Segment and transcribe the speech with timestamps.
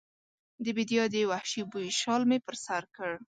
[0.63, 3.11] د بیدیا د وحشي بوی شال مې پر سر کړ